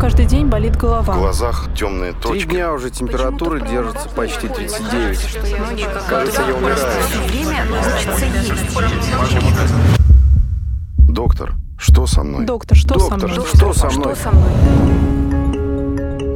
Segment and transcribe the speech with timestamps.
[0.00, 1.12] каждый день болит голова.
[1.12, 2.48] В глазах темные Три точки.
[2.48, 5.38] дня уже температура держится почти 39.
[6.08, 6.78] Кажется, я умираю.
[10.98, 12.46] Доктор, что со мной?
[12.46, 13.46] Доктор, что со Доктор, мной?
[13.54, 14.14] что со мной?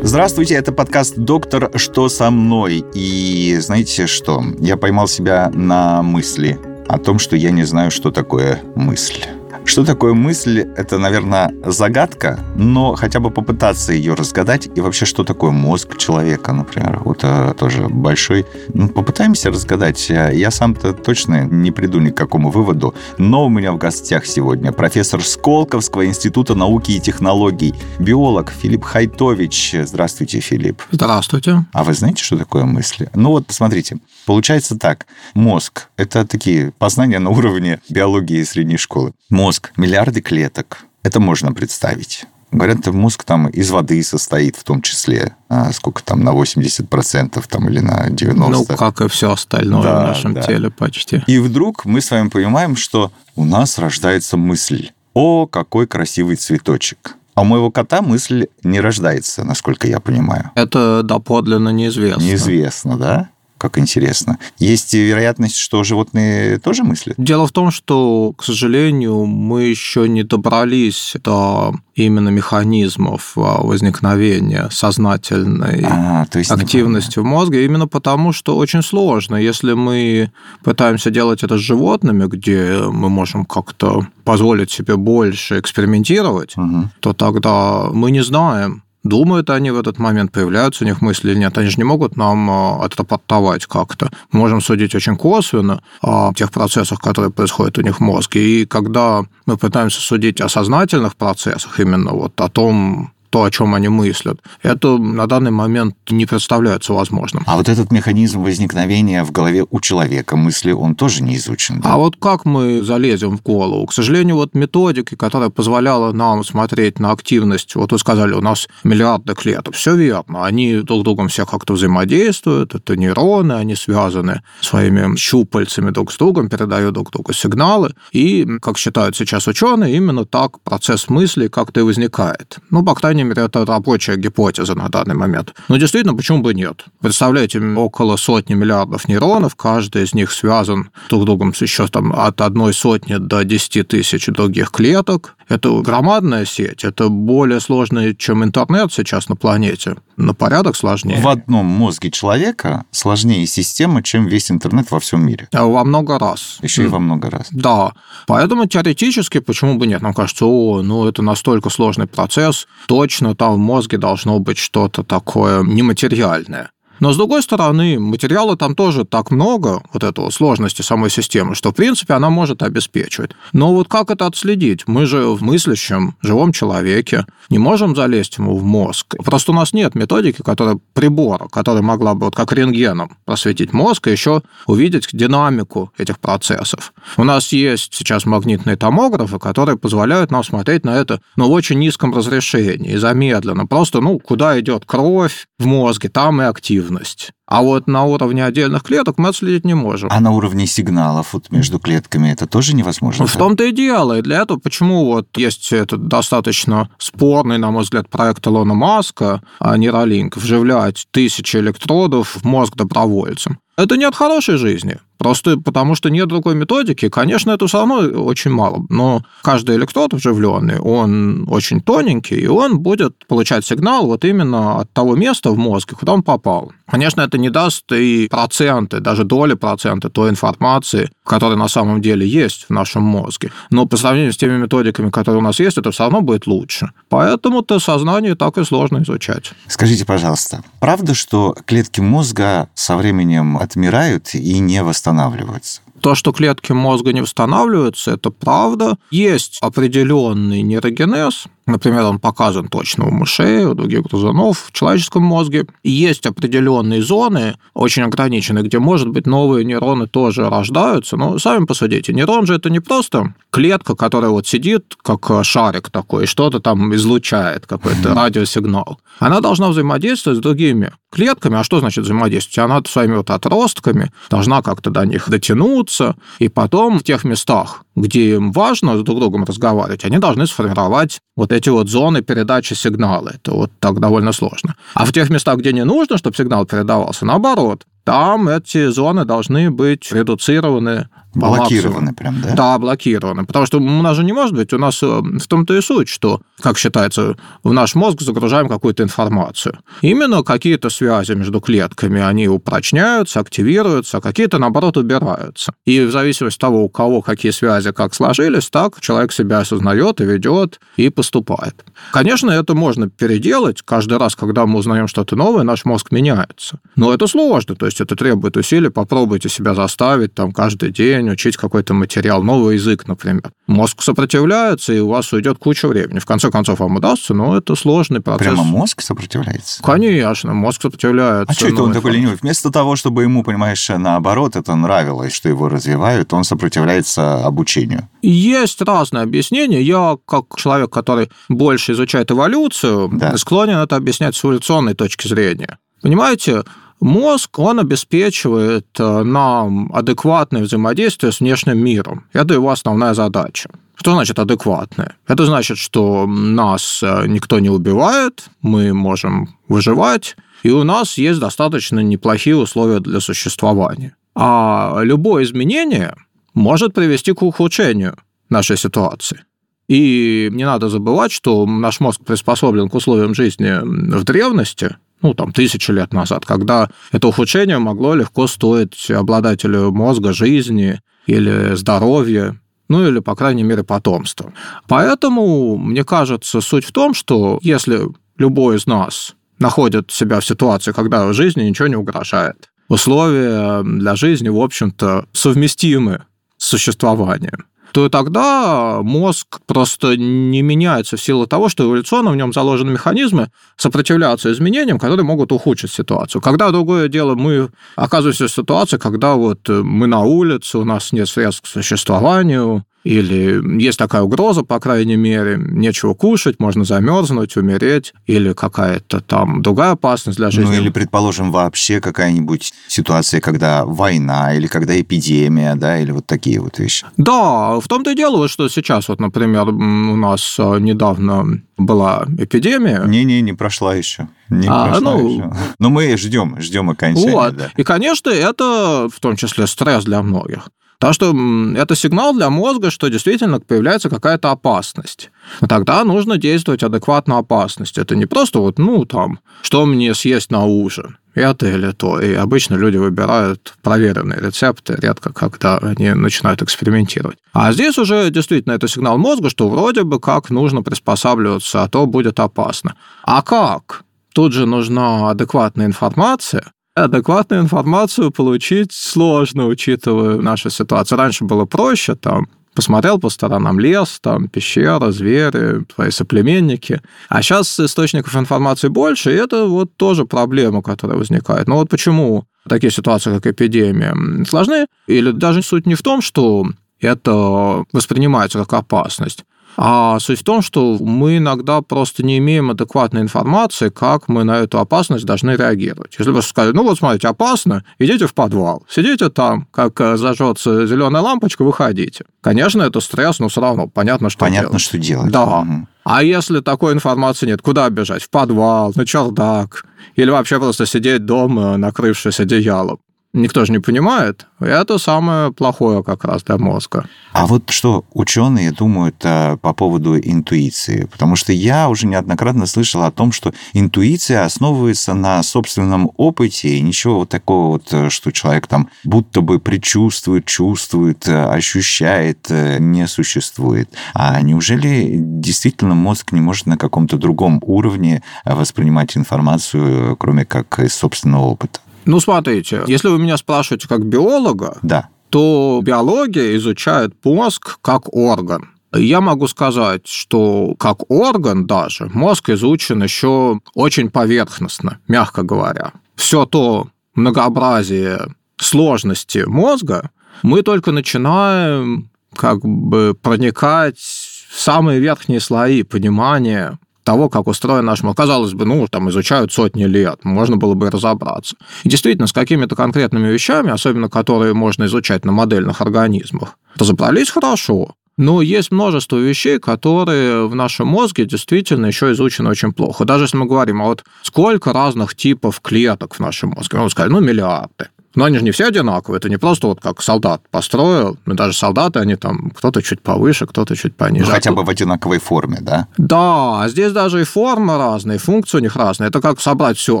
[0.02, 4.42] Здравствуйте, это подкаст «Доктор, что со мной?» И знаете что?
[4.58, 6.58] Я поймал себя на мысли
[6.88, 9.24] о том, что я не знаю, что такое мысль.
[9.70, 10.66] Что такое мысль?
[10.76, 14.68] Это, наверное, загадка, но хотя бы попытаться ее разгадать.
[14.74, 17.00] И вообще, что такое мозг человека, например?
[17.04, 18.46] Вот это тоже большой...
[18.74, 20.10] Ну, попытаемся разгадать.
[20.10, 22.96] Я сам-то точно не приду ни к какому выводу.
[23.16, 29.76] Но у меня в гостях сегодня профессор Сколковского института науки и технологий, биолог Филипп Хайтович.
[29.84, 30.82] Здравствуйте, Филипп.
[30.90, 31.64] Здравствуйте.
[31.72, 33.08] А вы знаете, что такое мысли?
[33.14, 35.06] Ну вот, смотрите, получается так.
[35.34, 39.12] Мозг– это такие познания на уровне биологии средней школы.
[39.28, 40.84] Мозг– миллиарды клеток.
[41.02, 42.26] Это можно представить.
[42.52, 45.36] Говорят, мозг там из воды состоит в том числе.
[45.48, 48.34] А сколько там, на 80% там, или на 90%?
[48.50, 50.42] Ну, как и все остальное Да, в нашем да.
[50.42, 51.22] теле почти.
[51.28, 54.90] И вдруг мы с вами понимаем, что у нас рождается мысль.
[55.14, 57.16] О, какой красивый цветочек.
[57.34, 60.50] А у моего кота мысль не рождается, насколько я понимаю.
[60.56, 62.20] Это доподлинно неизвестно.
[62.20, 63.28] Неизвестно, да?
[63.60, 64.38] Как интересно.
[64.58, 67.14] Есть вероятность, что животные тоже мыслят?
[67.18, 74.68] Дело в том, что, к сожалению, мы еще не добрались до именно механизмов а, возникновения
[74.70, 79.36] сознательной А, то есть активности в мозге, именно потому, что очень сложно.
[79.36, 80.32] Если мы
[80.64, 86.90] пытаемся делать это с животными, где мы можем как-то позволить себе больше экспериментировать, Мгм.
[87.00, 91.38] то тогда мы не знаем, думают они в этот момент, появляются у них мысли или
[91.38, 91.56] нет.
[91.58, 94.10] Они же не могут нам а, отрапортовать как-то.
[94.32, 98.62] Мы можем судить очень косвенно о тех процессах, которые происходят у них в мозге.
[98.62, 103.74] И когда мы пытаемся судить о сознательных процессах, именно вот о том, то, о чем
[103.74, 107.44] они мыслят, это на данный момент не представляется возможным.
[107.46, 111.80] А вот этот механизм возникновения в голове у человека мысли, он тоже не изучен.
[111.80, 111.94] да?
[111.94, 113.86] А вот как мы залезем в голову?
[113.86, 118.68] К сожалению, вот методики, которая позволяла нам смотреть на активность, вот вы сказали, у нас
[118.84, 124.42] миллиарды клеток, все верно, они друг с другом все как-то взаимодействуют, это нейроны, они связаны
[124.60, 130.24] своими щупальцами друг с другом, передают друг другу сигналы, и, как считают сейчас ученые, именно
[130.24, 132.58] так процесс мысли как-то и возникает.
[132.70, 135.54] Ну, по крайней мере, это рабочая гипотеза на данный момент.
[135.68, 136.84] Но действительно, почему бы нет?
[137.00, 142.12] Представляете, около сотни миллиардов нейронов, каждый из них связан друг с другом с еще там
[142.12, 145.36] от одной сотни до 10 тысяч других клеток.
[145.50, 151.20] Это громадная сеть, это более сложная, чем интернет сейчас на планете, на порядок сложнее.
[151.20, 155.48] В одном мозге человека сложнее система, чем весь интернет во всем мире.
[155.52, 156.58] А Во много раз.
[156.62, 157.48] Еще и во много раз.
[157.50, 157.94] Да,
[158.28, 160.02] поэтому теоретически, почему бы нет?
[160.02, 165.02] Нам кажется, о, ну это настолько сложный процесс, точно там в мозге должно быть что-то
[165.02, 166.70] такое нематериальное.
[167.00, 171.70] Но, с другой стороны, материала там тоже так много, вот этого сложности самой системы, что,
[171.70, 173.32] в принципе, она может обеспечивать.
[173.52, 174.86] Но вот как это отследить?
[174.86, 179.16] Мы же в мыслящем, живом человеке не можем залезть ему в мозг.
[179.24, 184.06] Просто у нас нет методики, которая прибора, которая могла бы вот как рентгеном просветить мозг
[184.06, 186.92] и еще увидеть динамику этих процессов.
[187.16, 191.78] У нас есть сейчас магнитные томографы, которые позволяют нам смотреть на это ну, в очень
[191.78, 193.66] низком разрешении замедленно.
[193.66, 196.44] Просто, ну, куда идет кровь в мозге, там и
[196.90, 197.32] активность.
[197.50, 200.08] А вот на уровне отдельных клеток мы отследить не можем.
[200.12, 203.26] А на уровне сигналов вот между клетками это тоже невозможно?
[203.26, 203.38] В да?
[203.40, 204.18] том-то и дело.
[204.18, 209.42] И для этого почему вот есть этот достаточно спорный, на мой взгляд, проект Илона Маска,
[209.58, 213.58] а Нейролинк, вживлять тысячи электродов в мозг добровольцам.
[213.76, 214.98] Это не от хорошей жизни.
[215.16, 217.08] Просто потому, что нет другой методики.
[217.08, 218.84] Конечно, это все равно очень мало.
[218.88, 224.92] Но каждый электрод вживленный, он очень тоненький, и он будет получать сигнал вот именно от
[224.92, 226.72] того места в мозге, куда он попал.
[226.90, 232.26] Конечно, это не даст и проценты, даже доли процента той информации, которая на самом деле
[232.26, 233.50] есть в нашем мозге.
[233.70, 236.90] Но по сравнению с теми методиками, которые у нас есть, это все равно будет лучше.
[237.08, 239.52] Поэтому-то сознание так и сложно изучать.
[239.66, 245.80] Скажите, пожалуйста, правда, что клетки мозга со временем отмирают и не восстанавливаются?
[246.00, 248.96] То, что клетки мозга не восстанавливаются, это правда.
[249.10, 255.66] Есть определенный нейрогенез, например, он показан точно у мышей, у других грызунов в человеческом мозге.
[255.82, 261.16] И есть определенные зоны, очень ограниченные, где, может быть, новые нейроны тоже рождаются.
[261.16, 266.26] Но сами посудите, нейрон же это не просто клетка, которая вот сидит, как шарик такой,
[266.26, 268.98] что-то там излучает, какой-то радиосигнал.
[269.18, 271.58] Она должна взаимодействовать с другими клетками.
[271.58, 272.70] А что значит взаимодействовать?
[272.70, 277.84] Она своими вот отростками должна как-то до них дотянуться, общаются, и потом в тех местах,
[277.96, 282.74] где им важно с друг другом разговаривать, они должны сформировать вот эти вот зоны передачи
[282.74, 283.30] сигнала.
[283.34, 284.76] Это вот так довольно сложно.
[284.94, 289.70] А в тех местах, где не нужно, чтобы сигнал передавался, наоборот, там эти зоны должны
[289.70, 292.54] быть редуцированы Блокированы прям, да?
[292.54, 293.44] Да, блокированы.
[293.46, 296.08] Потому что у нас же не может быть, у нас э, в том-то и суть,
[296.08, 299.78] что, как считается, в наш мозг загружаем какую-то информацию.
[300.02, 305.72] Именно какие-то связи между клетками, они упрочняются, активируются, а какие-то, наоборот, убираются.
[305.84, 310.20] И в зависимости от того, у кого какие связи как сложились, так человек себя осознает
[310.20, 311.84] и ведет, и поступает.
[312.12, 313.82] Конечно, это можно переделать.
[313.82, 316.80] Каждый раз, когда мы узнаем что-то новое, наш мозг меняется.
[316.96, 318.90] Но это сложно, то есть это требует усилий.
[318.90, 323.50] Попробуйте себя заставить там каждый день день учить какой-то материал, новый язык, например.
[323.66, 326.18] Мозг сопротивляется, и у вас уйдет куча времени.
[326.18, 328.46] В конце концов, вам удастся, но это сложный процесс.
[328.46, 329.82] Прямо мозг сопротивляется?
[329.82, 331.50] Конечно, мозг сопротивляется.
[331.50, 332.36] А что это он такой ленивый?
[332.40, 338.08] Вместо того, чтобы ему, понимаешь, наоборот, это нравилось, что его развивают, он сопротивляется обучению.
[338.22, 339.82] Есть разные объяснения.
[339.82, 343.36] Я, как человек, который больше изучает эволюцию, да.
[343.36, 345.78] склонен это объяснять с эволюционной точки зрения.
[346.02, 346.62] Понимаете,
[347.00, 352.26] Мозг, он обеспечивает э, нам адекватное взаимодействие с внешним миром.
[352.34, 353.70] Это его основная задача.
[353.96, 355.16] Что значит адекватное?
[355.26, 361.40] Это значит, что нас э, никто не убивает, мы можем выживать, и у нас есть
[361.40, 364.14] достаточно неплохие условия для существования.
[364.34, 366.14] А любое изменение
[366.52, 368.16] может привести к ухудшению
[368.50, 369.44] нашей ситуации.
[369.88, 375.52] И не надо забывать, что наш мозг приспособлен к условиям жизни в древности, ну, там,
[375.52, 382.58] тысячи лет назад, когда это ухудшение могло легко стоить обладателю мозга жизни или здоровья,
[382.88, 384.52] ну или, по крайней мере, потомства.
[384.88, 388.00] Поэтому, мне кажется, суть в том, что если
[388.36, 394.48] любой из нас находит себя в ситуации, когда жизни ничего не угрожает, условия для жизни,
[394.48, 396.24] в общем-то, совместимы
[396.56, 402.52] с существованием, то тогда мозг просто не меняется в силу того, что эволюционно в нем
[402.52, 406.40] заложены механизмы сопротивляться изменениям, которые могут ухудшить ситуацию.
[406.40, 411.28] Когда другое дело, мы оказываемся в ситуации, когда вот мы на улице, у нас нет
[411.28, 418.12] средств к существованию, или есть такая угроза, по крайней мере, нечего кушать, можно замерзнуть, умереть,
[418.26, 420.70] или какая-то там другая опасность для жизни.
[420.70, 426.60] Ну или, предположим, вообще какая-нибудь ситуация, когда война, или когда эпидемия, да, или вот такие
[426.60, 427.06] вот вещи.
[427.16, 433.02] Да, в том-то и дело, что сейчас, вот, например, у нас э, недавно была эпидемия.
[433.06, 434.28] Не-не, не прошла еще.
[434.50, 435.52] Не а, прошла ну, еще.
[435.78, 437.32] Но мы ждем, ждем окончания.
[437.32, 437.56] Вот.
[437.56, 437.70] Да.
[437.76, 440.68] И, конечно, это в том числе стресс для многих.
[441.00, 441.34] Так что
[441.76, 445.30] это сигнал для мозга, что действительно появляется какая-то опасность.
[445.62, 448.00] Но тогда нужно действовать адекватно опасности.
[448.00, 452.20] Это не просто вот, ну, там, что мне съесть на ужин, это или то.
[452.20, 457.38] И обычно люди выбирают проверенные рецепты, редко когда они начинают экспериментировать.
[457.54, 462.04] А здесь уже действительно это сигнал мозга, что вроде бы как нужно приспосабливаться, а то
[462.04, 462.94] будет опасно.
[463.22, 464.04] А как?
[464.34, 471.18] Тут же нужна адекватная информация, адекватную информацию получить сложно, учитывая нашу ситуацию.
[471.18, 477.00] Раньше было проще, там, посмотрел по сторонам лес, там, пещера, звери, твои соплеменники.
[477.28, 481.68] А сейчас источников информации больше, и это вот тоже проблема, которая возникает.
[481.68, 484.14] Но вот почему такие ситуации, как эпидемия,
[484.44, 484.86] сложны?
[485.06, 486.66] Или даже суть не в том, что
[487.00, 489.44] это воспринимается как опасность,
[489.82, 494.58] а суть в том, что мы иногда просто не имеем адекватной информации, как мы на
[494.58, 496.16] эту опасность должны реагировать.
[496.18, 500.86] Если бы сказали, ну вот смотрите, опасно, идите в подвал, сидите там, как э, зажжется
[500.86, 502.26] зеленая лампочка, выходите.
[502.42, 504.82] Конечно, это стресс, но все равно понятно, что понятно, делать.
[504.82, 505.32] что делать.
[505.32, 505.60] Да.
[505.60, 505.88] Угу.
[506.04, 508.22] А если такой информации нет, куда бежать?
[508.22, 509.86] В подвал, на чердак?
[510.14, 512.98] Или вообще просто сидеть дома, накрывшись одеялом?
[513.32, 514.46] Никто же не понимает.
[514.58, 517.06] Это самое плохое как раз для мозга.
[517.32, 521.06] А вот что ученые думают а, по поводу интуиции?
[521.10, 526.80] Потому что я уже неоднократно слышал о том, что интуиция основывается на собственном опыте, и
[526.80, 533.06] ничего вот такого вот, э, что человек там будто бы предчувствует, чувствует, э, ощущает, не
[533.06, 533.90] существует.
[534.14, 540.94] А неужели действительно мозг не может на каком-то другом уровне воспринимать информацию, кроме как из
[540.94, 541.80] собственного опыта?
[542.04, 545.08] Ну, смотрите, если вы меня спрашиваете как биолога, да.
[545.28, 548.70] то биология изучает мозг как орган.
[548.92, 555.92] Я могу сказать, что как орган даже мозг изучен еще очень поверхностно, мягко говоря.
[556.16, 560.10] Все то многообразие сложности мозга
[560.42, 568.02] мы только начинаем как бы проникать в самые верхние слои понимания того, как устроен наш
[568.02, 568.16] мозг.
[568.16, 571.56] Казалось бы, ну, там изучают сотни лет, можно было бы разобраться.
[571.84, 577.94] И действительно, с какими-то конкретными вещами, особенно которые можно изучать на модельных организмах, разобрались хорошо.
[578.16, 583.06] Но есть множество вещей, которые в нашем мозге действительно еще изучены очень плохо.
[583.06, 586.76] Даже если мы говорим, а вот сколько разных типов клеток в нашем мозге?
[586.76, 587.88] Ну, сказали, ну, миллиарды.
[588.14, 591.56] Но они же не все одинаковые, это не просто вот как солдат построил, но даже
[591.56, 594.26] солдаты, они там, кто-то чуть повыше, кто-то чуть пониже.
[594.26, 595.86] Ну, хотя бы в одинаковой форме, да?
[595.96, 599.08] Да, а здесь даже и форма разная, и функции у них разные.
[599.08, 600.00] Это как собрать всю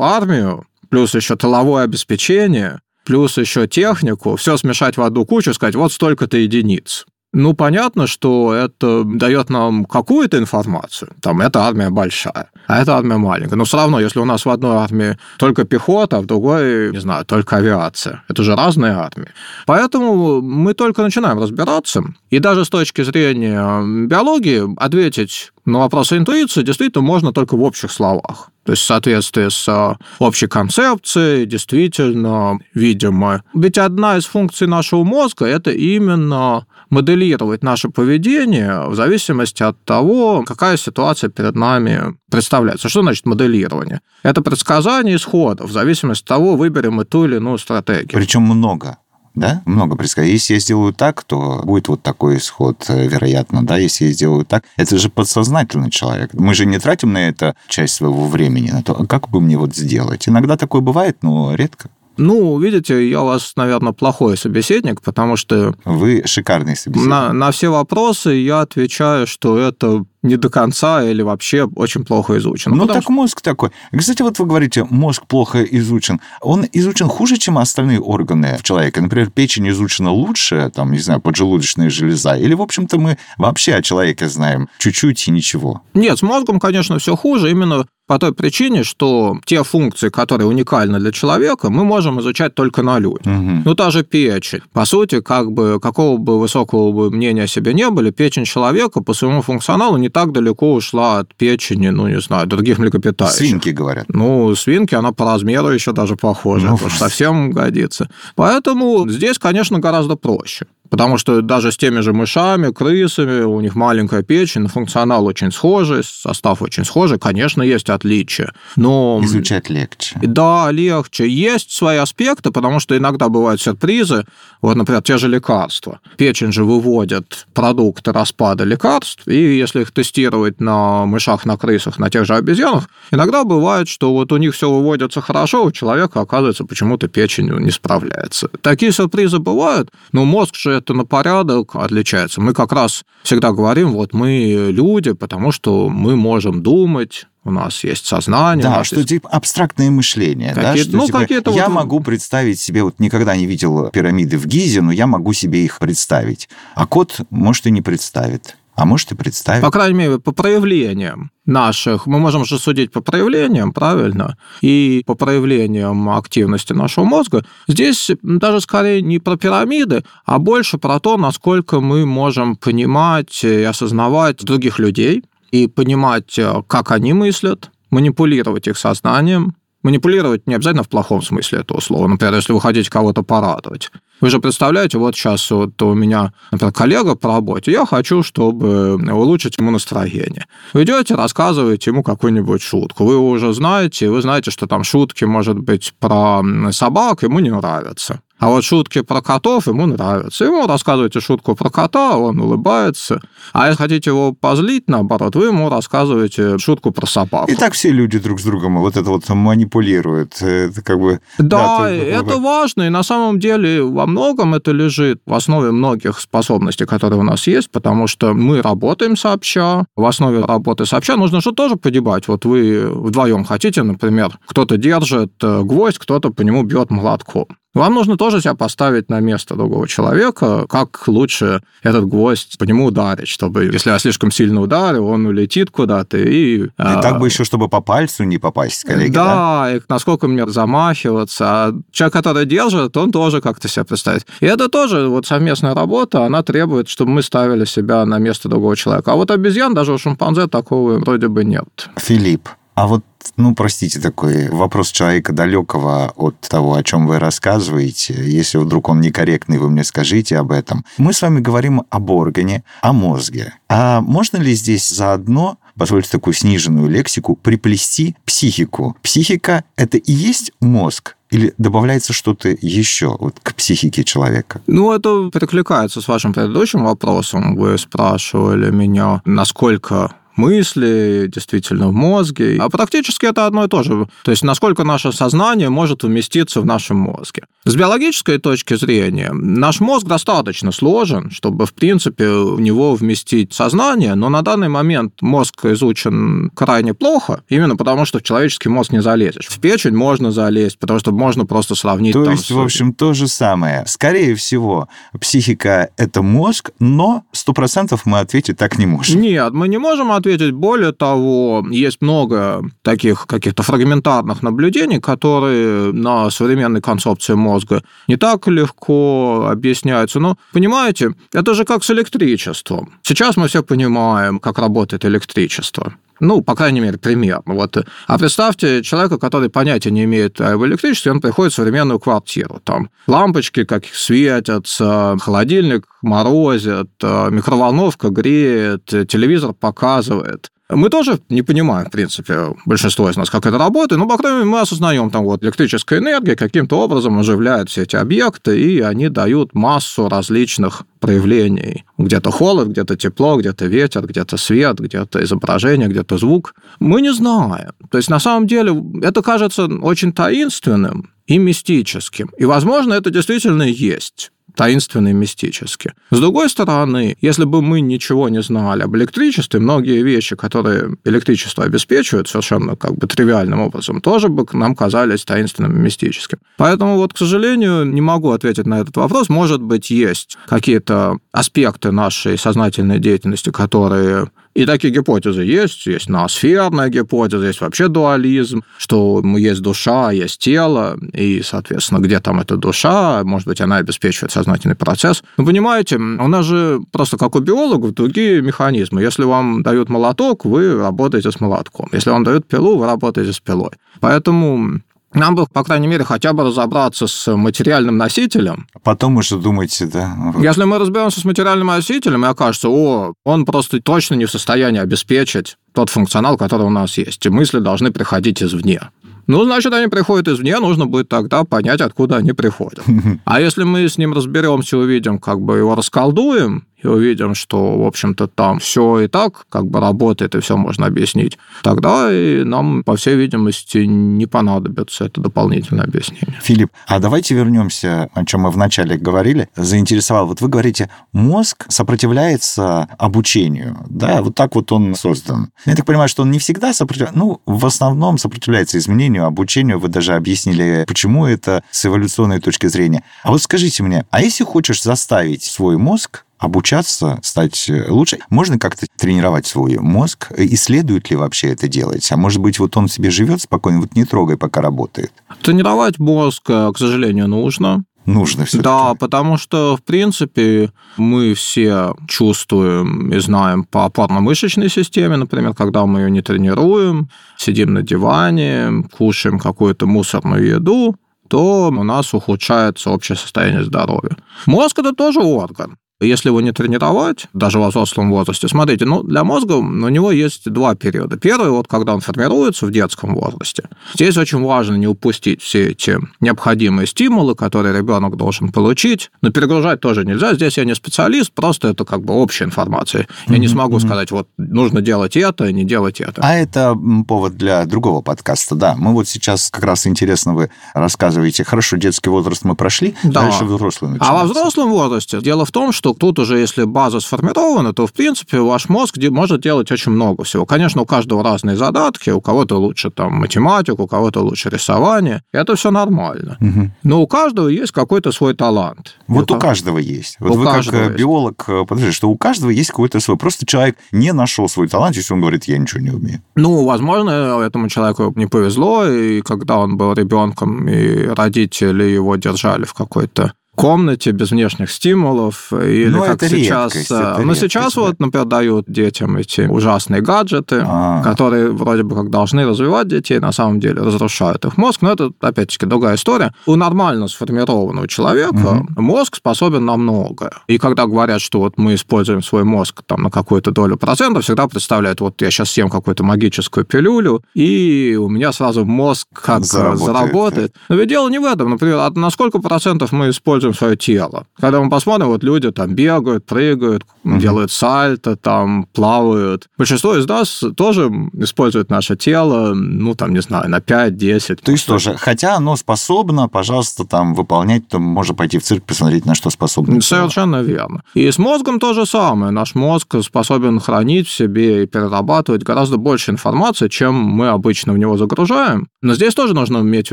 [0.00, 5.92] армию, плюс еще тыловое обеспечение, плюс еще технику, все смешать в одну кучу, сказать, вот
[5.92, 7.06] столько-то единиц.
[7.32, 11.12] Ну, понятно, что это дает нам какую-то информацию.
[11.20, 13.54] Там, эта армия большая, а эта армия маленькая.
[13.54, 17.00] Но все равно, если у нас в одной армии только пехота, а в другой, не
[17.00, 19.28] знаю, только авиация, это же разные армии.
[19.66, 22.02] Поэтому мы только начинаем разбираться.
[22.30, 27.90] И даже с точки зрения биологии ответить на вопрос интуиции действительно можно только в общих
[27.90, 28.50] словах.
[28.64, 33.42] То есть в соответствии с общей концепцией действительно видимо.
[33.54, 40.44] Ведь одна из функций нашего мозга– это именно моделировать наше поведение в зависимости от того,
[40.44, 42.88] какая ситуация перед нами представляется.
[42.88, 44.00] Что значит моделирование?
[44.22, 48.10] Это предсказание исхода в зависимости от того, выберем мы ту или иную стратегию.
[48.12, 48.98] Причем много
[49.34, 50.32] да, много предсказаний.
[50.32, 54.44] Если я сделаю так, то будет вот такой исход, э, вероятно, да, если я сделаю
[54.44, 54.64] так.
[54.76, 56.30] Это же подсознательный человек.
[56.34, 59.56] Мы же не тратим на это часть своего времени, на то, а как бы мне
[59.56, 60.28] вот сделать.
[60.28, 61.90] Иногда такое бывает, но редко.
[62.16, 65.74] Ну, видите, я у вас, наверное, плохой собеседник, потому что...
[65.86, 67.08] Вы шикарный собеседник.
[67.08, 72.36] На, на все вопросы я отвечаю, что это не до конца или вообще очень плохо
[72.38, 72.72] изучен.
[72.72, 73.12] Ну, так что...
[73.12, 73.70] мозг такой.
[73.96, 76.20] Кстати, вот вы говорите, мозг плохо изучен.
[76.40, 79.00] Он изучен хуже, чем остальные органы в человеке.
[79.00, 82.36] Например, печень изучена лучше, там, не знаю, поджелудочная железа.
[82.36, 85.82] Или, в общем-то, мы вообще о человеке знаем чуть-чуть и ничего.
[85.94, 87.50] Нет, с мозгом, конечно, все хуже.
[87.50, 92.82] Именно по той причине, что те функции, которые уникальны для человека, мы можем изучать только
[92.82, 93.24] на людях.
[93.24, 93.62] Угу.
[93.64, 94.62] Ну, та же печень.
[94.72, 99.00] По сути, как бы, какого бы высокого бы мнения о себе не были, печень человека
[99.00, 103.38] по своему функционалу не так далеко ушла от печени, ну, не знаю, других млекопитающих.
[103.38, 104.06] Свинки, говорят.
[104.08, 108.08] Ну, свинки, она по размеру еще даже похожа, ну, совсем годится.
[108.34, 110.66] Поэтому здесь, конечно, гораздо проще.
[110.90, 116.02] Потому что даже с теми же мышами, крысами, у них маленькая печень, функционал очень схожий,
[116.04, 118.52] состав очень схожий, конечно, есть отличия.
[118.76, 119.20] Но...
[119.22, 120.18] Изучать легче.
[120.20, 121.28] Да, легче.
[121.28, 124.24] Есть свои аспекты, потому что иногда бывают сюрпризы.
[124.60, 126.00] Вот, например, те же лекарства.
[126.16, 132.10] Печень же выводит продукты распада лекарств, и если их тестировать на мышах, на крысах, на
[132.10, 136.64] тех же обезьянах, иногда бывает, что вот у них все выводится хорошо, у человека, оказывается,
[136.64, 138.48] почему-то печень не справляется.
[138.60, 142.40] Такие сюрпризы бывают, но мозг же это на порядок отличается.
[142.40, 147.84] Мы как раз всегда говорим, вот мы люди, потому что мы можем думать, у нас
[147.84, 148.64] есть сознание.
[148.64, 149.08] Да, что есть...
[149.08, 150.54] типа абстрактное мышление.
[150.54, 151.74] Какие, да, что, ну, типа, какие-то я вот...
[151.74, 155.78] могу представить себе, вот никогда не видел пирамиды в Гизе, но я могу себе их
[155.78, 156.48] представить.
[156.74, 158.56] А кот, может, и не представит.
[158.80, 159.62] А может и представить.
[159.62, 162.06] По крайней мере, по проявлениям наших.
[162.06, 164.38] Мы можем же судить по проявлениям, правильно?
[164.62, 167.44] И по проявлениям активности нашего мозга.
[167.68, 173.62] Здесь даже скорее не про пирамиды, а больше про то, насколько мы можем понимать и
[173.64, 180.88] осознавать других людей и понимать, как они мыслят, манипулировать их сознанием, Манипулировать не обязательно в
[180.88, 182.06] плохом смысле этого слова.
[182.06, 183.90] Например, если вы хотите кого-то порадовать.
[184.20, 188.96] Вы же представляете, вот сейчас вот у меня, например, коллега по работе, я хочу, чтобы
[188.96, 190.46] улучшить ему настроение.
[190.74, 193.06] Вы идете, рассказываете ему какую-нибудь шутку.
[193.06, 198.20] Вы уже знаете, вы знаете, что там шутки, может быть, про собак ему не нравятся.
[198.40, 200.46] А вот шутки про котов ему нравятся.
[200.46, 203.20] Ему рассказываете шутку про кота, он улыбается.
[203.52, 207.50] А если хотите его позлить, наоборот, вы ему рассказываете шутку про собаку.
[207.50, 210.40] И так все люди друг с другом вот это вот манипулируют.
[210.40, 211.20] Это как бы...
[211.36, 212.84] Да, да это важно.
[212.84, 217.46] И на самом деле во многом это лежит в основе многих способностей, которые у нас
[217.46, 219.84] есть, потому что мы работаем сообща.
[219.96, 222.26] В основе работы сообща нужно же тоже погибать.
[222.26, 227.46] Вот вы вдвоем хотите, например, кто-то держит э, гвоздь, кто-то по нему бьет молотком.
[227.72, 232.86] Вам нужно тоже себя поставить на место другого человека, как лучше этот гвоздь по нему
[232.86, 236.64] ударить, чтобы, если я слишком сильно ударю, он улетит куда-то и...
[236.64, 237.00] И а...
[237.00, 239.24] так бы еще, чтобы по пальцу не попасть, коллеги, да?
[239.24, 241.44] Да, и насколько мне замахиваться.
[241.46, 244.26] А человек, который держит, он тоже как-то себя представит.
[244.40, 248.74] И это тоже вот совместная работа, она требует, чтобы мы ставили себя на место другого
[248.76, 249.12] человека.
[249.12, 251.88] А вот обезьян, даже у шимпанзе такого вроде бы нет.
[251.96, 252.48] Филипп,
[252.80, 253.04] а вот
[253.36, 258.14] ну, простите, такой вопрос человека далекого от того, о чем вы рассказываете.
[258.14, 260.86] Если вдруг он некорректный, вы мне скажите об этом.
[260.96, 263.52] Мы с вами говорим об органе, о мозге.
[263.68, 268.96] А можно ли здесь заодно позвольте такую сниженную лексику, приплести психику.
[269.02, 274.60] Психика– это и есть мозг, или добавляется что-то еще вот, к психике человека?
[274.66, 277.56] Ну, это перекликается с вашим предыдущим вопросом.
[277.56, 282.58] Вы спрашивали меня, насколько мысли, действительно в мозге.
[282.60, 284.08] А практически это одно и то же.
[284.24, 287.44] То есть насколько наше сознание может уместиться в нашем мозге.
[287.64, 294.14] С биологической точки зрения, наш мозг достаточно сложен, чтобы, в принципе, в него вместить сознание,
[294.14, 299.02] но на данный момент мозг изучен крайне плохо, именно потому что в человеческий мозг не
[299.02, 299.46] залезешь.
[299.48, 302.14] В печень можно залезть, потому что можно просто сравнить.
[302.14, 303.84] То там есть, с- в общем, то же самое.
[303.86, 304.88] Скорее всего,
[305.20, 309.20] психика– это мозг, но сто процентов мы ответить так не можем.
[309.20, 310.29] Нет, мы не можем ответить.
[310.52, 318.48] Более того, есть много таких каких-то фрагментарных наблюдений, которые на современной концепции мозга не так
[318.48, 320.20] легко объясняются.
[320.20, 322.92] Но, понимаете, это же как с электричеством.
[323.02, 325.94] Сейчас мы все понимаем, как работает электричество.
[326.20, 327.54] Ну, по крайней мере, примерно.
[327.54, 327.76] Вот.
[328.06, 332.60] А представьте человека, который понятия не имеет об электричестве, он приходит в современную квартиру.
[332.62, 340.50] Там лампочки как светятся, холодильник морозит, э, микроволновка греет, телевизор показывает.
[340.70, 344.38] Мы тоже не понимаем, в принципе, большинство из нас, как это работает, но, по крайней
[344.38, 349.08] мере, мы осознаем, там вот электрическая энергия каким-то образом оживляет все эти объекты, и они
[349.08, 351.84] дают массу различных проявлений.
[351.98, 356.54] Где-то холод, где-то тепло, где-то ветер, где-то свет, где-то изображение, где-то звук.
[356.78, 357.72] Мы не знаем.
[357.90, 358.72] То есть, на самом деле,
[359.02, 362.30] это кажется очень таинственным и мистическим.
[362.38, 365.92] И, возможно, это действительно есть таинственно и мистически.
[366.10, 371.64] С другой стороны, если бы мы ничего не знали об электричестве, многие вещи, которые электричество
[371.64, 376.38] обеспечивают совершенно как бы тривиальным образом, тоже бы нам казались таинственным и мистическим.
[376.56, 379.28] Поэтому вот, к сожалению, не могу ответить на этот вопрос.
[379.28, 385.86] Может быть, есть какие-то аспекты нашей сознательной деятельности, которые и такие гипотезы есть.
[385.86, 392.40] Есть ноосферная гипотеза, есть вообще дуализм, что есть душа, есть тело, и, соответственно, где там
[392.40, 395.22] эта душа, может быть, она обеспечивает сознательный процесс.
[395.36, 399.02] Но понимаете, у нас же просто как у биологов другие механизмы.
[399.02, 401.88] Если вам дают молоток, вы работаете с молотком.
[401.92, 403.70] Если вам дают пилу, вы работаете с пилой.
[404.00, 404.80] Поэтому
[405.12, 408.68] нам бы, по крайней мере, хотя бы разобраться с материальным носителем.
[408.82, 410.34] Потом уже думаете, да.
[410.38, 414.80] Если мы разберемся с материальным носителем, и окажется, о, он просто точно не в состоянии
[414.80, 418.80] обеспечить тот функционал, который у нас есть, и мысли должны приходить извне.
[419.26, 422.84] Ну, значит, они приходят извне, нужно будет тогда понять, откуда они приходят.
[423.24, 427.86] А если мы с ним разберемся, увидим, как бы его расколдуем, и увидим, что, в
[427.86, 432.82] общем-то, там все и так как бы работает, и все можно объяснить, тогда и нам,
[432.84, 436.38] по всей видимости, не понадобится это дополнительное объяснение.
[436.42, 439.48] Филипп, а давайте вернемся, о чем мы вначале говорили.
[439.56, 440.26] Заинтересовал.
[440.26, 443.76] Вот вы говорите, мозг сопротивляется обучению.
[443.88, 445.50] Да, вот так вот он создан.
[445.66, 449.78] Я так понимаю, что он не всегда сопротивляется, ну, в основном сопротивляется изменению, обучению.
[449.78, 453.02] Вы даже объяснили, почему это с эволюционной точки зрения.
[453.22, 458.18] А вот скажите мне, а если хочешь заставить свой мозг обучаться, стать лучше.
[458.30, 460.32] Можно как-то тренировать свой мозг?
[460.36, 462.10] И следует ли вообще это делать?
[462.10, 465.12] А может быть, вот он себе живет спокойно, вот не трогай, пока работает?
[465.42, 467.84] Тренировать мозг, э, к сожалению, нужно.
[468.06, 475.16] Нужно все Да, потому что, в принципе, мы все чувствуем и знаем по опорно-мышечной системе,
[475.16, 480.96] например, когда мы ее не тренируем, сидим на диване, кушаем какую-то мусорную еду,
[481.28, 484.16] то у нас ухудшается общее состояние здоровья.
[484.46, 485.76] Мозг– это тоже орган.
[486.00, 490.50] Если его не тренировать, даже в взрослом возрасте, смотрите, ну, для мозга у него есть
[490.50, 491.18] два периода.
[491.18, 493.64] Первый, вот когда он формируется в детском возрасте.
[493.94, 499.10] Здесь очень важно не упустить все эти необходимые стимулы, которые ребенок должен получить.
[499.20, 500.34] Но перегружать тоже нельзя.
[500.34, 503.06] Здесь я не специалист, просто это как бы общая информация.
[503.26, 506.22] Я не смогу сказать, вот нужно делать это, не делать это.
[506.24, 506.74] А это
[507.06, 508.74] повод для другого подкаста, да.
[508.78, 511.44] Мы вот сейчас как раз интересно вы рассказываете.
[511.44, 513.22] Хорошо, детский возраст мы прошли, Да.
[513.22, 514.32] дальше взрослый А во начинается.
[514.32, 518.68] взрослом возрасте дело в том, что тут уже, если база сформирована, то, в принципе, ваш
[518.68, 520.46] мозг может делать очень много всего.
[520.46, 525.22] Конечно, у каждого разные задатки, у кого-то лучше там математику, у кого-то лучше рисование.
[525.32, 526.36] Это все нормально.
[526.40, 526.72] Мгм.
[526.82, 528.96] Но у каждого есть какой-то свой талант.
[529.08, 530.16] Вот Это- у каждого есть.
[530.20, 530.98] Вот У вы как каждого э, есть.
[530.98, 533.16] биолог, э, подожди, что у каждого есть какой-то свой.
[533.16, 536.22] Просто человек не нашел свой талант, если он говорит, я ничего не умею.
[536.36, 542.64] Ну, возможно, этому человеку не повезло, и когда он был ребенком, и родители его держали
[542.64, 547.40] в какой-то комнате без внешних стимулов или Ну, как сейчас, редкость, э, это ну редкость,
[547.40, 547.80] сейчас да.
[547.82, 551.02] вот, например, дают детям эти ужасные гаджеты, А.
[551.02, 555.10] которые вроде бы как должны развивать детей, на самом деле разрушают их мозг, но это
[555.20, 556.32] опять-таки другая история.
[556.46, 558.68] У нормально сформированного человека Мгм.
[558.76, 560.32] мозг способен на многое.
[560.46, 564.46] И когда говорят, что вот мы используем свой мозг там на какую-то долю процентов, всегда
[564.48, 569.84] представляют, вот я сейчас съем какую-то магическую пилюлю, и у меня сразу мозг как Заработает,
[569.84, 570.54] заработает.
[570.68, 571.50] Но ведь дело не в этом.
[571.50, 574.26] Например, а на сколько процентов мы используем свое тело?
[574.38, 577.18] Когда мы посмотрим, вот люди там бегают, прыгают, Мгм.
[577.18, 579.48] делают сальто, там плавают.
[579.56, 584.42] Большинство из нас тоже использует наше тело, ну, там, не знаю, на 5-10.
[584.42, 589.06] То есть тоже, хотя оно способно, пожалуйста, там выполнять, то можно пойти в цирк, посмотреть,
[589.06, 589.80] на что способно.
[589.80, 590.82] Совершенно верно.
[590.94, 592.32] И с мозгом то же самое.
[592.32, 597.78] Наш мозг способен хранить в себе и перерабатывать гораздо больше информации, чем мы обычно в
[597.78, 598.68] него загружаем.
[598.82, 599.92] Но здесь тоже нужно иметь в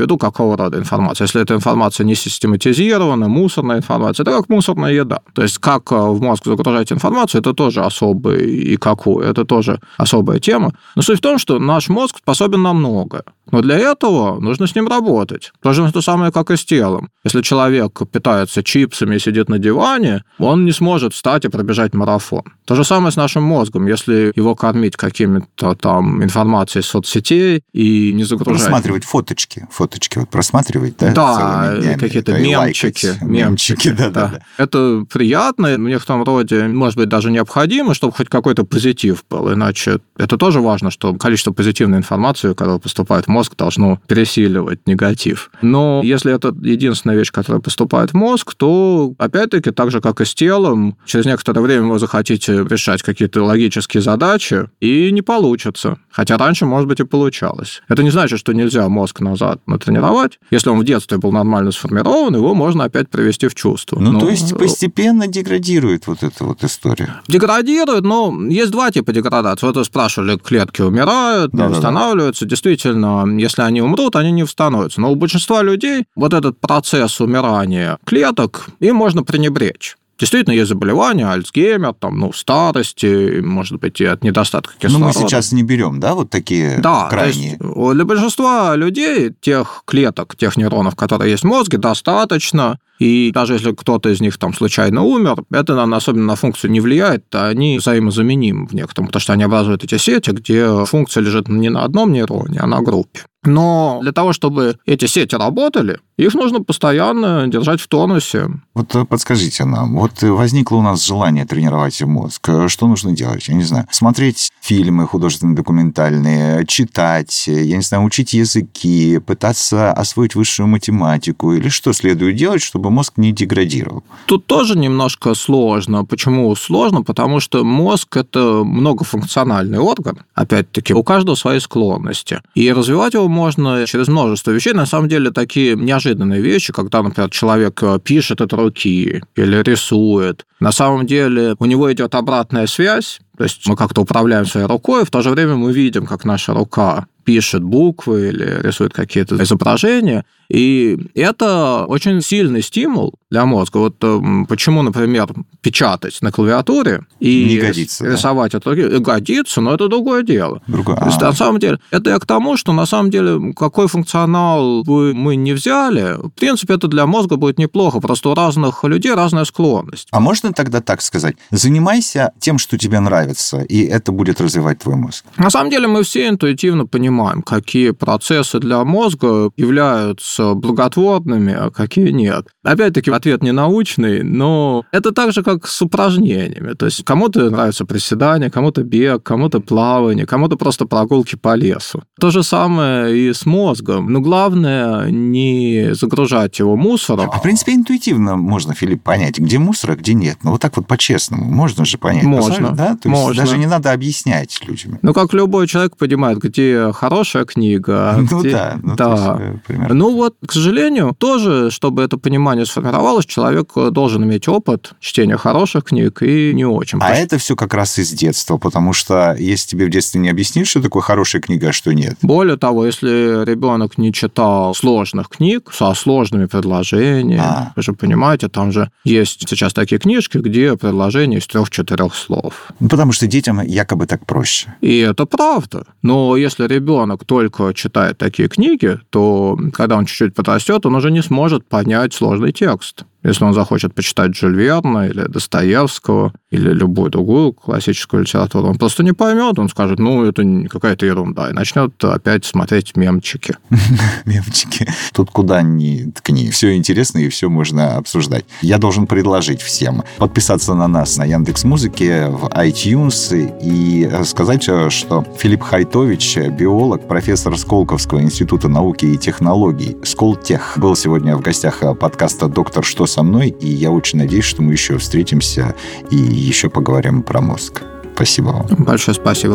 [0.00, 1.24] виду, какого рода информация.
[1.24, 5.20] Если эта информация не систематизирована, мусорная информация, это как мусорная еда.
[5.34, 9.80] То есть как э, в мозг загружать информацию, это тоже особый и какую, это тоже
[9.96, 10.72] особая тема.
[10.96, 13.22] Но суть в том, что наш мозг способен на многое.
[13.50, 15.52] Но для этого нужно с ним работать.
[15.62, 17.08] То же то самое, как и с телом.
[17.24, 22.42] Если человек питается чипсами и сидит на диване, он не сможет встать и пробежать марафон.
[22.66, 23.86] То же самое с нашим мозгом.
[23.86, 28.62] Если его кормить какими-то там информацией из соцсетей и не загружать...
[28.62, 31.12] Просматривать фоточки, фоточки вот просматривать, да?
[31.12, 33.22] Да, какие-то мемчики, лайкать.
[33.28, 34.40] Мемчики, да, да, да.
[34.56, 40.00] Это приятно, в некотором роде, может быть, даже необходимо, чтобы хоть какой-то позитив был, иначе
[40.16, 45.50] это тоже важно, что количество позитивной информации, когда поступает в мозг, должно пересиливать негатив.
[45.62, 50.24] Но если это единственная вещь, которая поступает в мозг, то, опять-таки, так же, как и
[50.24, 55.98] с телом, через некоторое время вы захотите решать какие-то логические задачи, и не получится.
[56.10, 57.82] Хотя раньше, может быть, и получалось.
[57.88, 60.38] Это не значит, что нельзя мозг назад натренировать.
[60.50, 63.98] Если он в детстве был нормально сформирован, его можно опять привести в чувство.
[63.98, 67.20] Ну, Но, то есть постепенно деградирует вот эта вот история.
[67.26, 69.66] Деградирует, но есть два типа деградации.
[69.66, 71.74] Вот вы спрашивали, клетки умирают, не Да-да-да.
[71.74, 72.46] восстанавливаются.
[72.46, 75.00] Действительно, если они умрут, они не восстановятся.
[75.00, 79.96] Но у большинства людей вот этот процесс умирания клеток, им можно пренебречь.
[80.18, 85.06] Действительно, есть заболевания, Альцгеймер, там, ну, старости, может быть, и от недостатка Но кислорода.
[85.06, 87.50] мы сейчас не берем, да, вот такие Да, крайние.
[87.52, 92.78] есть э, для большинства людей тех клеток, тех нейронов, которые есть в мозге, достаточно.
[92.98, 96.80] И даже если кто-то из них там случайно умер, это на, особенно на функцию не
[96.80, 101.48] влияет, а они взаимозаменимы в некотором, потому что они образуют эти сети, где функция лежит
[101.48, 103.20] не на одном нейроне, а на группе.
[103.48, 108.50] Но для того, чтобы эти сети работали, их нужно постоянно держать в тонусе.
[108.74, 112.48] Вот э, подскажите нам, вот э, возникло у нас желание тренировать мозг.
[112.66, 113.48] Что нужно делать?
[113.48, 113.86] Я не знаю.
[113.90, 121.52] Смотреть фильмы художественные, документальные, читать, э, я не знаю, учить языки, пытаться освоить высшую математику
[121.52, 124.02] или что следует делать, чтобы мозг не деградировал?
[124.26, 126.04] Тут тоже немножко сложно.
[126.04, 127.02] Почему сложно?
[127.02, 130.18] Потому что мозг– это многофункциональный орган.
[130.34, 132.40] Опять-таки, у каждого свои склонности.
[132.54, 134.74] И развивать его можно через множество вещей.
[134.74, 140.44] На самом деле, такие неожиданные вещи, когда, например, человек э, пишет от руки или рисует.
[140.60, 145.04] На самом деле, у него идет обратная связь, то есть мы как-то управляем своей рукой,
[145.04, 150.24] в то же время мы видим, как наша рука пишет буквы или рисует какие-то изображения.
[150.50, 153.78] И это очень сильный стимул для мозга.
[153.78, 155.28] Вот э, почему, например,
[155.60, 158.12] печатать на клавиатуре и Не годится, да?
[158.12, 160.62] рисовать от руки э, годится, но это другое дело.
[160.66, 160.96] Другое.
[160.96, 163.88] То есть, А, на самом деле, это я к тому, что на самом деле, какой
[163.88, 168.00] функционал бы мы не взяли, в принципе, это для мозга будет неплохо.
[168.00, 170.08] Просто у разных людей разная склонность.
[170.10, 171.36] а можно тогда так сказать?
[171.50, 175.24] Занимайся тем, что тебе нравится, и это будет развивать твой мозг.
[175.36, 182.10] На самом деле мы все интуитивно понимаем, какие процессы для мозга являются благотворными, а какие
[182.10, 182.46] нет.
[182.64, 186.74] Опять-таки, ответ не научный, но это так же, как с упражнениями.
[186.74, 192.02] То есть кому-то нравится приседание, кому-то бег, кому-то плавание, кому-то просто прогулки по лесу.
[192.20, 194.12] То же самое и с мозгом.
[194.12, 197.30] Но главное не загружать его мусором.
[197.32, 200.38] А, в принципе, интуитивно можно, Филипп, понять, где мусор, а где нет.
[200.42, 201.44] Ну, вот так вот по-честному.
[201.44, 202.24] Можно же понять.
[202.24, 202.72] Можно.
[202.72, 202.96] Да?
[202.96, 203.42] То есть Можно.
[203.42, 204.98] даже не надо объяснять людям.
[205.02, 209.10] Ну, как любой человек понимает, где хорошая книга, а Ну где- да, ну, да.
[209.10, 209.94] есть, э, примерно.
[209.94, 215.84] Ну вот, к сожалению, тоже, чтобы это понимание сформировалось, человек должен иметь опыт чтения хороших
[215.84, 216.98] книг и не очень.
[217.00, 220.64] А это все как раз из детства, потому что если тебе в детстве не объяснили,
[220.64, 222.16] что такое хорошая книга, а что нет.
[222.22, 227.72] Более того, если ребенок не читал сложных книг со сложными предложениями, А.
[227.76, 232.72] вы же понимаете, там же есть сейчас такие книжки, где предложения из трех-четырех слов.
[232.80, 234.74] Ну, потому что детям якобы так проще.
[234.80, 235.84] И это правда.
[236.02, 241.22] Но если ребенок только читает такие книги, то когда он чуть-чуть подрастет, он уже не
[241.22, 243.04] сможет понять сложный текст.
[243.24, 249.02] Если он захочет почитать Жюль Верна или Достоевского или любую другую классическую литературу, он просто
[249.02, 253.56] не поймет, он скажет, ну, это какая-то ерунда, и начнет опять смотреть мемчики.
[254.24, 254.86] Мемчики.
[255.12, 256.50] Тут куда ни ткни.
[256.50, 258.44] Все интересно и все можно обсуждать.
[258.62, 265.24] Я должен предложить всем подписаться на нас на Яндекс Музыке, в iTunes и сказать, что
[265.36, 272.46] Филипп Хайтович, биолог, профессор Сколковского института науки и технологий, Сколтех, был сегодня в гостях подкаста
[272.46, 275.74] «Доктор, что со мной?» и я очень надеюсь, что мы еще встретимся
[276.10, 277.82] и еще поговорим про мозг.
[278.14, 278.66] Спасибо вам.
[278.84, 279.54] Большое спасибо.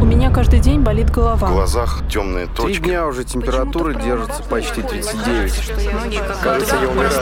[0.00, 1.48] У меня каждый день болит голова.
[1.48, 2.80] В глазах темные Три точки.
[2.82, 5.72] дня уже температура держится почти 39.
[6.42, 7.12] Кажется, я умираю.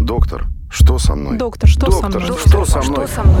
[0.00, 1.38] Доктор, что со мной?
[1.38, 2.38] Доктор, что со Доктор, мной?
[2.38, 3.06] что со мной?
[3.06, 3.40] Что со мной?